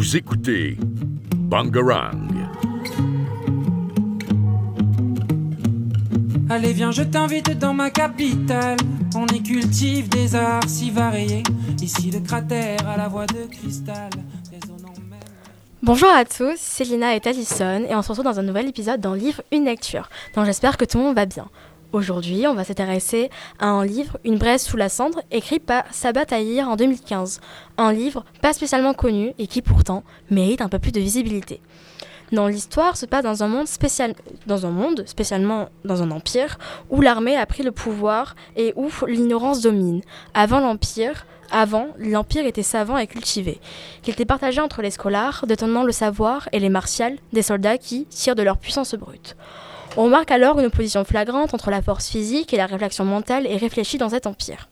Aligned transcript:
Vous 0.00 0.16
écoutez 0.16 0.78
Bangarang. 1.36 2.32
Allez 6.48 6.72
viens 6.72 6.90
je 6.90 7.02
t'invite 7.02 7.58
dans 7.58 7.74
ma 7.74 7.90
capitale 7.90 8.78
On 9.14 9.26
y 9.26 9.42
cultive 9.42 10.08
des 10.08 10.34
arts 10.34 10.66
si 10.66 10.90
variés 10.90 11.42
Ici 11.82 12.10
le 12.10 12.20
cratère 12.20 12.88
à 12.88 12.96
la 12.96 13.08
voix 13.08 13.26
de 13.26 13.44
cristal 13.50 14.08
Bonjour 15.82 16.08
à 16.08 16.24
tous, 16.24 16.56
c'est 16.56 16.84
Lina 16.84 17.14
et 17.14 17.20
Alison 17.22 17.84
et 17.86 17.94
on 17.94 18.00
se 18.00 18.08
retrouve 18.08 18.24
dans 18.24 18.40
un 18.40 18.42
nouvel 18.42 18.68
épisode 18.68 19.02
d'un 19.02 19.14
livre 19.14 19.42
Une 19.52 19.66
lecture. 19.66 20.08
Donc 20.34 20.46
j'espère 20.46 20.78
que 20.78 20.86
tout 20.86 20.96
le 20.96 21.04
monde 21.04 21.16
va 21.16 21.26
bien. 21.26 21.50
Aujourd'hui, 21.92 22.46
on 22.46 22.54
va 22.54 22.62
s'intéresser 22.62 23.30
à 23.58 23.66
un 23.66 23.84
livre, 23.84 24.16
Une 24.24 24.38
braise 24.38 24.62
sous 24.62 24.76
la 24.76 24.88
cendre, 24.88 25.22
écrit 25.32 25.58
par 25.58 25.82
Sabat 25.90 26.24
Tahir 26.24 26.68
en 26.68 26.76
2015. 26.76 27.40
Un 27.78 27.92
livre 27.92 28.24
pas 28.40 28.52
spécialement 28.52 28.94
connu 28.94 29.32
et 29.38 29.48
qui 29.48 29.60
pourtant 29.60 30.04
mérite 30.30 30.60
un 30.60 30.68
peu 30.68 30.78
plus 30.78 30.92
de 30.92 31.00
visibilité. 31.00 31.60
Dans 32.30 32.46
l'histoire 32.46 32.96
se 32.96 33.06
passe 33.06 33.24
dans 33.24 33.42
un 33.42 33.48
monde 33.48 33.66
dans 34.46 34.66
un 34.66 34.70
monde 34.70 35.02
spécialement 35.06 35.68
dans 35.84 36.00
un 36.00 36.12
empire 36.12 36.58
où 36.90 37.00
l'armée 37.00 37.36
a 37.36 37.44
pris 37.44 37.64
le 37.64 37.72
pouvoir 37.72 38.36
et 38.54 38.72
où 38.76 38.88
l'ignorance 39.08 39.60
domine. 39.60 40.02
Avant 40.32 40.60
l'empire, 40.60 41.26
avant, 41.50 41.88
l'empire 41.98 42.46
était 42.46 42.62
savant 42.62 42.98
et 42.98 43.08
cultivé. 43.08 43.60
Il 44.06 44.10
était 44.10 44.24
partagé 44.24 44.60
entre 44.60 44.80
les 44.80 44.92
scolaires, 44.92 45.44
détenant 45.48 45.82
le 45.82 45.90
savoir, 45.90 46.48
et 46.52 46.60
les 46.60 46.68
martials, 46.68 47.18
des 47.32 47.42
soldats 47.42 47.78
qui 47.78 48.06
tirent 48.06 48.36
de 48.36 48.44
leur 48.44 48.58
puissance 48.58 48.94
brute. 48.94 49.34
On 49.96 50.04
remarque 50.04 50.30
alors 50.30 50.58
une 50.60 50.66
opposition 50.66 51.04
flagrante 51.04 51.52
entre 51.52 51.70
la 51.70 51.82
force 51.82 52.08
physique 52.08 52.54
et 52.54 52.56
la 52.56 52.66
réflexion 52.66 53.04
mentale 53.04 53.46
et 53.46 53.56
réfléchie 53.56 53.98
dans 53.98 54.10
cet 54.10 54.26
empire. 54.26 54.68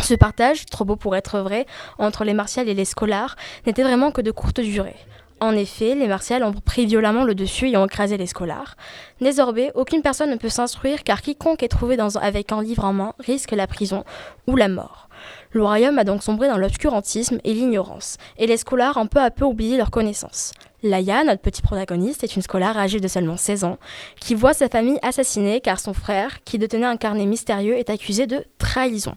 Ce 0.00 0.14
partage, 0.14 0.64
trop 0.64 0.84
beau 0.84 0.96
pour 0.96 1.14
être 1.14 1.40
vrai, 1.40 1.66
entre 1.98 2.24
les 2.24 2.32
martials 2.32 2.68
et 2.68 2.74
les 2.74 2.86
scolaires, 2.86 3.36
n'était 3.66 3.82
vraiment 3.82 4.12
que 4.12 4.22
de 4.22 4.30
courte 4.30 4.60
durée. 4.60 4.96
En 5.40 5.52
effet, 5.52 5.94
les 5.94 6.08
martials 6.08 6.42
ont 6.42 6.54
pris 6.54 6.86
violemment 6.86 7.24
le 7.24 7.34
dessus 7.34 7.68
et 7.68 7.76
ont 7.76 7.84
écrasé 7.84 8.16
les 8.16 8.26
scolaires. 8.26 8.76
Désormais, 9.20 9.72
aucune 9.74 10.00
personne 10.00 10.30
ne 10.30 10.36
peut 10.36 10.48
s'instruire 10.48 11.04
car 11.04 11.20
quiconque 11.20 11.62
est 11.62 11.68
trouvé 11.68 11.98
avec 12.22 12.52
un 12.52 12.62
livre 12.62 12.86
en 12.86 12.94
main 12.94 13.12
risque 13.18 13.52
la 13.52 13.66
prison 13.66 14.04
ou 14.46 14.56
la 14.56 14.68
mort. 14.68 15.10
Le 15.50 15.62
royaume 15.62 15.98
a 15.98 16.04
donc 16.04 16.22
sombré 16.22 16.48
dans 16.48 16.56
l'obscurantisme 16.56 17.38
et 17.44 17.52
l'ignorance, 17.52 18.16
et 18.38 18.46
les 18.46 18.56
scolaires 18.56 18.96
ont 18.96 19.06
peu 19.06 19.20
à 19.20 19.30
peu 19.30 19.44
oublié 19.44 19.76
leurs 19.76 19.90
connaissances. 19.90 20.52
Laïa, 20.88 21.24
notre 21.24 21.42
petit 21.42 21.62
protagoniste, 21.62 22.24
est 22.24 22.36
une 22.36 22.42
scolaire 22.42 22.78
âgée 22.78 23.00
de 23.00 23.08
seulement 23.08 23.36
16 23.36 23.64
ans, 23.64 23.78
qui 24.20 24.34
voit 24.34 24.54
sa 24.54 24.68
famille 24.68 24.98
assassinée 25.02 25.60
car 25.60 25.80
son 25.80 25.92
frère, 25.92 26.42
qui 26.44 26.58
détenait 26.58 26.86
un 26.86 26.96
carnet 26.96 27.26
mystérieux, 27.26 27.76
est 27.76 27.90
accusé 27.90 28.26
de 28.26 28.44
trahison. 28.58 29.14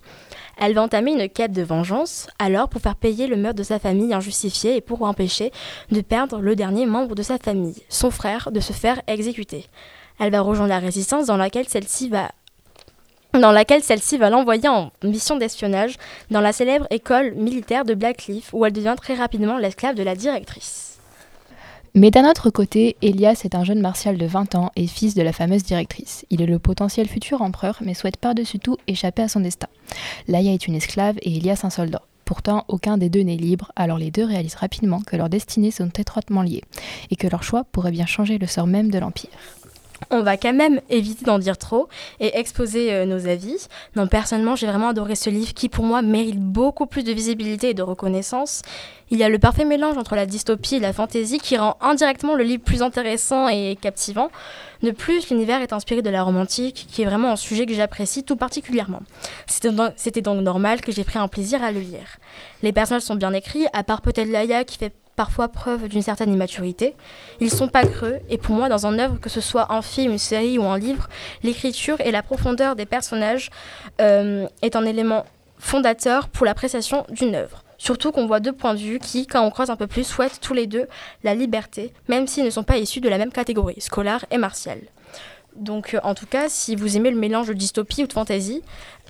Elle 0.57 0.73
va 0.73 0.81
entamer 0.81 1.11
une 1.11 1.29
quête 1.29 1.53
de 1.53 1.61
vengeance, 1.61 2.27
alors 2.37 2.67
pour 2.67 2.81
faire 2.81 2.95
payer 2.95 3.27
le 3.27 3.37
meurtre 3.37 3.57
de 3.57 3.63
sa 3.63 3.79
famille 3.79 4.13
injustifié 4.13 4.75
et 4.75 4.81
pour 4.81 5.03
empêcher 5.03 5.51
de 5.91 6.01
perdre 6.01 6.39
le 6.39 6.55
dernier 6.55 6.85
membre 6.85 7.15
de 7.15 7.23
sa 7.23 7.37
famille, 7.37 7.81
son 7.87 8.11
frère, 8.11 8.51
de 8.51 8.59
se 8.59 8.73
faire 8.73 9.01
exécuter. 9.07 9.65
Elle 10.19 10.31
va 10.31 10.41
rejoindre 10.41 10.69
la 10.69 10.79
résistance 10.79 11.27
dans 11.27 11.37
laquelle 11.37 11.69
celle-ci 11.69 12.09
va 12.09 12.31
dans 13.33 13.51
laquelle 13.51 13.83
celle-ci 13.83 14.17
va 14.17 14.31
l'envoyer 14.31 14.67
en 14.67 14.91
mission 15.03 15.37
d'espionnage 15.37 15.97
dans 16.31 16.41
la 16.41 16.51
célèbre 16.51 16.87
école 16.89 17.35
militaire 17.35 17.85
de 17.85 17.93
Blackcliff, 17.93 18.49
où 18.53 18.65
elle 18.65 18.73
devient 18.73 18.95
très 18.97 19.13
rapidement 19.13 19.57
l'esclave 19.57 19.95
de 19.95 20.01
la 20.01 20.15
directrice. 20.15 20.98
Mais 21.95 22.11
d'un 22.11 22.29
autre 22.29 22.49
côté, 22.49 22.95
Elias 23.01 23.41
est 23.45 23.55
un 23.55 23.63
jeune 23.63 23.81
martial 23.81 24.17
de 24.17 24.25
20 24.25 24.55
ans 24.55 24.71
et 24.75 24.87
fils 24.87 25.15
de 25.15 25.21
la 25.21 25.33
fameuse 25.33 25.63
directrice. 25.63 26.25
Il 26.29 26.41
est 26.41 26.45
le 26.45 26.59
potentiel 26.59 27.07
futur 27.07 27.41
empereur, 27.41 27.79
mais 27.83 27.93
souhaite 27.93 28.17
par-dessus 28.17 28.59
tout 28.59 28.77
échapper 28.87 29.23
à 29.23 29.27
son 29.27 29.39
destin. 29.39 29.67
Laïa 30.27 30.53
est 30.53 30.67
une 30.67 30.75
esclave 30.75 31.17
et 31.21 31.37
Elias 31.37 31.61
un 31.63 31.69
soldat. 31.69 32.03
Pourtant, 32.25 32.63
aucun 32.67 32.99
des 32.99 33.09
deux 33.09 33.21
n'est 33.21 33.37
libre, 33.37 33.71
alors 33.75 33.97
les 33.97 34.11
deux 34.11 34.23
réalisent 34.23 34.53
rapidement 34.53 35.01
que 35.01 35.15
leurs 35.15 35.29
destinées 35.29 35.71
sont 35.71 35.89
étroitement 35.89 36.43
liées, 36.43 36.63
et 37.09 37.15
que 37.15 37.27
leur 37.27 37.41
choix 37.41 37.63
pourrait 37.63 37.91
bien 37.91 38.05
changer 38.05 38.37
le 38.37 38.45
sort 38.45 38.67
même 38.67 38.91
de 38.91 38.99
l'Empire. 38.99 39.31
On 40.11 40.21
va 40.21 40.37
quand 40.37 40.53
même 40.53 40.81
éviter 40.89 41.25
d'en 41.25 41.39
dire 41.39 41.57
trop 41.57 41.87
et 42.19 42.37
exposer 42.37 42.93
euh, 42.93 43.05
nos 43.05 43.27
avis. 43.27 43.67
Non, 43.95 44.07
personnellement, 44.07 44.55
j'ai 44.55 44.67
vraiment 44.67 44.89
adoré 44.89 45.15
ce 45.15 45.29
livre 45.29 45.53
qui, 45.53 45.69
pour 45.69 45.83
moi, 45.85 46.01
mérite 46.01 46.39
beaucoup 46.39 46.85
plus 46.85 47.03
de 47.03 47.11
visibilité 47.11 47.69
et 47.69 47.73
de 47.73 47.83
reconnaissance. 47.83 48.61
Il 49.11 49.17
y 49.17 49.23
a 49.23 49.29
le 49.29 49.39
parfait 49.39 49.65
mélange 49.65 49.97
entre 49.97 50.15
la 50.15 50.25
dystopie 50.25 50.75
et 50.75 50.79
la 50.79 50.93
fantaisie 50.93 51.39
qui 51.39 51.57
rend 51.57 51.77
indirectement 51.81 52.35
le 52.35 52.43
livre 52.43 52.63
plus 52.63 52.81
intéressant 52.81 53.47
et 53.47 53.77
captivant. 53.79 54.29
De 54.83 54.91
plus, 54.91 55.29
l'univers 55.29 55.61
est 55.61 55.73
inspiré 55.73 56.01
de 56.01 56.09
la 56.09 56.23
romantique, 56.23 56.87
qui 56.89 57.01
est 57.01 57.05
vraiment 57.05 57.31
un 57.31 57.35
sujet 57.35 57.65
que 57.65 57.73
j'apprécie 57.73 58.23
tout 58.23 58.35
particulièrement. 58.35 59.01
C'était 59.47 60.21
donc- 60.21 60.41
normal 60.41 60.81
que 60.81 60.91
j'ai 60.91 61.03
pris 61.03 61.19
un 61.19 61.27
plaisir 61.27 61.63
à 61.63 61.71
le 61.71 61.79
lire. 61.79 62.17
Les 62.63 62.71
personnages 62.71 63.01
sont 63.01 63.15
bien 63.15 63.33
écrits, 63.33 63.65
à 63.73 63.83
part 63.83 64.01
peut-être 64.01 64.29
Laïa 64.29 64.63
qui 64.63 64.77
fait 64.77 64.93
parfois 65.19 65.49
preuve 65.49 65.89
d'une 65.89 66.01
certaine 66.01 66.31
immaturité. 66.31 66.95
Ils 67.41 67.49
sont 67.49 67.67
pas 67.67 67.85
creux, 67.85 68.19
et 68.29 68.37
pour 68.37 68.55
moi, 68.55 68.69
dans 68.69 68.87
un 68.87 68.97
œuvre, 68.99 69.19
que 69.19 69.27
ce 69.27 69.41
soit 69.41 69.73
un 69.73 69.81
film, 69.81 70.13
une 70.13 70.17
série 70.17 70.57
ou 70.57 70.63
un 70.63 70.79
livre, 70.79 71.09
l'écriture 71.43 71.99
et 71.99 72.11
la 72.11 72.23
profondeur 72.23 72.77
des 72.77 72.85
personnages 72.85 73.49
euh, 73.99 74.47
est 74.61 74.77
un 74.77 74.85
élément 74.85 75.25
fondateur 75.57 76.29
pour 76.29 76.45
l'appréciation 76.45 77.05
d'une 77.09 77.35
œuvre. 77.35 77.65
Surtout 77.77 78.13
qu'on 78.13 78.27
voit 78.27 78.39
deux 78.39 78.53
points 78.53 78.75
de 78.75 78.79
vue 78.79 78.99
qui, 78.99 79.27
quand 79.27 79.43
on 79.43 79.51
creuse 79.51 79.69
un 79.69 79.75
peu 79.75 79.87
plus, 79.87 80.05
souhaitent 80.05 80.39
tous 80.39 80.53
les 80.53 80.67
deux 80.67 80.87
la 81.25 81.35
liberté, 81.35 81.91
même 82.07 82.25
s'ils 82.25 82.45
ne 82.45 82.49
sont 82.49 82.63
pas 82.63 82.77
issus 82.77 83.01
de 83.01 83.09
la 83.09 83.17
même 83.17 83.33
catégorie, 83.33 83.81
scolaire 83.81 84.23
et 84.31 84.37
martiale. 84.37 84.79
Donc, 85.57 85.95
euh, 85.95 85.99
en 86.03 86.15
tout 86.15 86.27
cas, 86.27 86.47
si 86.47 86.77
vous 86.77 86.95
aimez 86.95 87.11
le 87.11 87.19
mélange 87.19 87.49
de 87.49 87.53
dystopie 87.53 88.03
ou 88.03 88.07
de 88.07 88.13
fantasy, 88.13 88.63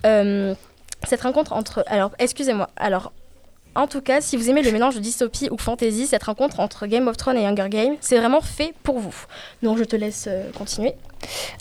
euh, 0.04 0.56
cette 1.04 1.20
rencontre 1.22 1.52
entre... 1.52 1.84
Alors, 1.86 2.10
excusez-moi. 2.18 2.68
Alors, 2.76 3.12
en 3.74 3.86
tout 3.86 4.00
cas, 4.00 4.20
si 4.20 4.36
vous 4.36 4.50
aimez 4.50 4.62
le 4.62 4.72
mélange 4.72 4.96
de 4.96 5.00
dystopie 5.00 5.48
ou 5.50 5.58
fantasy, 5.58 6.06
cette 6.06 6.24
rencontre 6.24 6.60
entre 6.60 6.86
Game 6.86 7.06
of 7.08 7.16
Thrones 7.16 7.36
et 7.36 7.46
Hunger 7.46 7.68
Games, 7.68 7.96
c'est 8.00 8.18
vraiment 8.18 8.40
fait 8.40 8.74
pour 8.82 8.98
vous. 8.98 9.14
Donc, 9.62 9.78
je 9.78 9.84
te 9.84 9.96
laisse 9.96 10.26
euh, 10.28 10.50
continuer. 10.52 10.94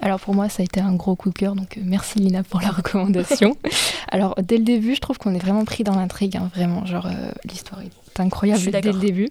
Alors 0.01 0.19
pour 0.19 0.33
moi, 0.33 0.49
ça 0.49 0.61
a 0.61 0.65
été 0.65 0.79
un 0.79 0.93
gros 0.93 1.15
coup 1.15 1.29
de 1.29 1.33
cœur, 1.33 1.55
donc 1.55 1.77
euh, 1.77 1.81
merci 1.83 2.19
Lina 2.19 2.43
pour 2.43 2.61
la 2.61 2.69
recommandation. 2.79 3.55
Alors 4.09 4.35
dès 4.41 4.57
le 4.57 4.63
début, 4.63 4.95
je 4.95 5.01
trouve 5.01 5.17
qu'on 5.17 5.33
est 5.33 5.39
vraiment 5.39 5.65
pris 5.65 5.83
dans 5.83 5.95
l'intrigue, 5.95 6.37
hein, 6.37 6.49
vraiment, 6.55 6.85
genre 6.85 7.05
euh, 7.05 7.31
l'histoire 7.45 7.81
est 7.81 8.19
incroyable 8.19 8.71
dès 8.71 8.81
le 8.81 8.99
début. 8.99 9.29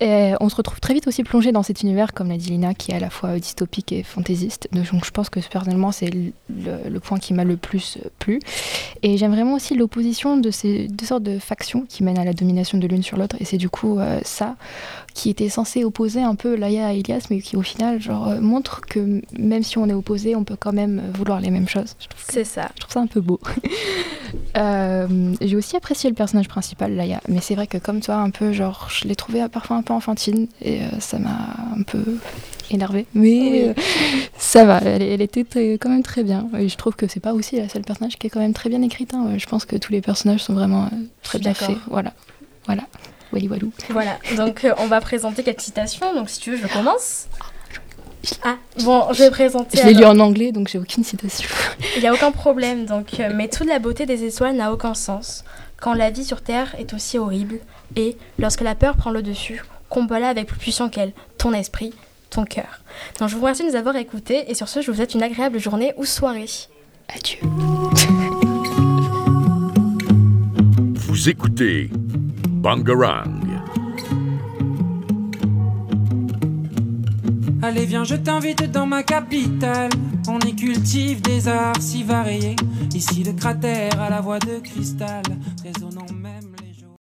Et 0.00 0.32
on 0.40 0.48
se 0.48 0.54
retrouve 0.54 0.78
très 0.80 0.94
vite 0.94 1.08
aussi 1.08 1.24
plongé 1.24 1.50
dans 1.50 1.64
cet 1.64 1.82
univers, 1.82 2.14
comme 2.14 2.28
l'a 2.28 2.36
dit 2.36 2.50
Lina, 2.50 2.72
qui 2.72 2.92
est 2.92 2.94
à 2.94 3.00
la 3.00 3.10
fois 3.10 3.36
dystopique 3.38 3.90
et 3.92 4.04
fantaisiste. 4.04 4.68
Donc 4.72 5.04
je 5.04 5.10
pense 5.10 5.28
que 5.28 5.40
personnellement, 5.40 5.90
c'est 5.90 6.10
le, 6.10 7.00
point 7.00 7.18
qui 7.18 7.34
m'a 7.34 7.44
le 7.44 7.56
plus 7.56 7.98
euh, 7.98 8.08
plu. 8.18 8.40
Et 9.02 9.16
j'aime 9.16 9.32
vraiment 9.32 9.54
aussi 9.54 9.74
l'opposition 9.74 10.36
de 10.36 10.50
ces 10.50 10.88
deux 10.88 11.06
sortes 11.06 11.22
de 11.22 11.38
factions 11.38 11.84
qui 11.88 12.04
mènent 12.04 12.18
à 12.18 12.24
la 12.24 12.32
domination 12.32 12.78
de 12.78 12.86
l'une 12.86 13.02
sur 13.02 13.16
l'autre. 13.16 13.36
Et 13.40 13.44
c'est 13.44 13.56
du 13.56 13.68
coup 13.68 13.98
euh, 13.98 14.20
ça 14.24 14.56
qui 15.14 15.30
était 15.30 15.48
censé 15.48 15.82
opposer 15.82 16.22
un 16.22 16.36
peu 16.36 16.54
Laïa 16.54 16.86
à 16.86 16.92
Elias, 16.92 17.26
mais 17.30 17.40
qui 17.40 17.56
au 17.56 17.62
final 17.62 18.00
genre, 18.00 18.40
montre 18.40 18.82
que 18.82 19.20
même 19.38 19.62
si 19.62 19.78
on 19.78 19.88
est 19.88 19.92
opposé, 19.94 20.36
on 20.36 20.44
peut 20.44 20.56
quand 20.58 20.72
même 20.72 21.00
vouloir 21.14 21.40
les 21.40 21.50
mêmes 21.50 21.68
choses. 21.68 21.94
C'est 22.28 22.44
ça. 22.44 22.68
je 22.74 22.80
trouve 22.80 22.92
ça 22.92 23.00
un 23.00 23.06
peu 23.06 23.20
beau. 23.20 23.40
Euh, 24.56 25.34
J'ai 25.40 25.56
aussi 25.56 25.76
apprécié 25.76 26.10
le 26.10 26.14
personnage 26.14 26.48
principal, 26.48 26.94
Laïa, 26.94 27.20
mais 27.28 27.40
c'est 27.40 27.54
vrai 27.54 27.66
que 27.66 27.78
comme 27.78 28.00
toi, 28.00 28.16
un 28.16 28.30
peu 28.30 28.52
genre, 28.52 28.88
je 28.90 29.06
l'ai 29.08 29.16
trouvé 29.16 29.42
euh, 29.42 29.48
parfois 29.48 29.76
un 29.76 29.82
peu 29.82 29.94
enfantine 29.94 30.48
et 30.60 30.80
euh, 30.82 30.86
ça 31.00 31.18
m'a 31.18 31.56
un 31.76 31.82
peu 31.82 32.02
énervée. 32.70 33.06
Mais 33.14 33.22
Oui. 33.22 33.62
euh, 33.68 33.74
ça 34.36 34.64
va, 34.64 34.78
elle, 34.84 35.02
elle 35.02 35.20
était 35.22 35.44
très- 35.44 35.72
quand 35.78 35.88
même 35.88 36.02
très 36.02 36.24
bien. 36.24 36.48
Et 36.58 36.68
je 36.68 36.76
trouve 36.76 36.94
que 36.94 37.06
c'est 37.06 37.20
pas 37.20 37.32
aussi 37.32 37.56
la 37.56 37.68
seule 37.68 37.82
personnage 37.82 38.18
qui 38.18 38.26
est 38.26 38.30
quand 38.30 38.40
même 38.40 38.52
très 38.52 38.68
bien 38.68 38.82
écrite. 38.82 39.14
hein. 39.14 39.28
Je 39.38 39.46
pense 39.46 39.64
que 39.64 39.76
tous 39.76 39.92
les 39.92 40.00
personnages 40.02 40.42
sont 40.42 40.54
vraiment 40.54 40.90
très 41.22 41.38
bien 41.38 41.54
faits. 41.54 41.76
Voilà, 41.88 42.12
voilà. 42.66 42.82
Wally 43.32 43.48
Walou. 43.48 43.72
Voilà, 43.90 44.18
donc 44.36 44.64
euh, 44.64 44.74
on 44.78 44.86
va 44.88 45.00
présenter 45.00 45.42
quelques 45.42 45.60
citations. 45.60 46.14
Donc 46.14 46.28
si 46.30 46.40
tu 46.40 46.50
veux, 46.50 46.56
je 46.56 46.66
commence. 46.66 47.28
Ah, 48.42 48.56
bon, 48.84 49.04
je 49.12 49.24
vais 49.24 49.30
présenter. 49.30 49.78
Je 49.78 49.86
l'ai 49.86 49.94
lu 49.94 50.04
en 50.04 50.18
anglais, 50.18 50.52
donc 50.52 50.68
j'ai 50.68 50.78
aucune 50.78 51.04
citation. 51.04 51.48
Il 51.96 52.02
n'y 52.02 52.08
a 52.08 52.12
aucun 52.12 52.32
problème. 52.32 52.86
Donc, 52.86 53.20
euh, 53.20 53.30
mais 53.34 53.48
toute 53.48 53.68
la 53.68 53.78
beauté 53.78 54.06
des 54.06 54.24
étoiles 54.24 54.56
n'a 54.56 54.72
aucun 54.72 54.94
sens. 54.94 55.44
Quand 55.80 55.94
la 55.94 56.10
vie 56.10 56.24
sur 56.24 56.40
Terre 56.42 56.74
est 56.78 56.92
aussi 56.94 57.18
horrible, 57.18 57.60
et 57.96 58.16
lorsque 58.38 58.62
la 58.62 58.74
peur 58.74 58.96
prend 58.96 59.10
le 59.10 59.22
dessus, 59.22 59.62
combat-la 59.88 60.28
avec 60.28 60.46
plus 60.46 60.58
puissant 60.58 60.88
qu'elle, 60.88 61.12
ton 61.38 61.52
esprit, 61.52 61.92
ton 62.30 62.44
cœur. 62.44 62.80
Donc 63.20 63.28
je 63.28 63.34
vous 63.34 63.40
remercie 63.40 63.62
de 63.62 63.68
nous 63.68 63.76
avoir 63.76 63.96
écoutés, 63.96 64.50
et 64.50 64.54
sur 64.54 64.68
ce, 64.68 64.80
je 64.80 64.90
vous 64.90 64.96
souhaite 64.96 65.14
une 65.14 65.22
agréable 65.22 65.58
journée 65.58 65.92
ou 65.96 66.04
soirée. 66.04 66.46
Adieu. 67.14 67.38
Vous 70.94 71.28
écoutez 71.28 71.90
Bangarang. 72.48 73.37
Allez 77.60 77.86
viens 77.86 78.04
je 78.04 78.14
t'invite 78.14 78.70
dans 78.70 78.86
ma 78.86 79.02
capitale. 79.02 79.90
On 80.28 80.38
y 80.40 80.54
cultive 80.54 81.20
des 81.22 81.48
arts 81.48 81.80
si 81.80 82.04
variés. 82.04 82.54
Ici 82.94 83.24
le 83.24 83.32
cratère 83.32 84.00
à 84.00 84.10
la 84.10 84.20
voix 84.20 84.38
de 84.38 84.58
cristal. 84.60 85.22
Résonnant 85.64 86.06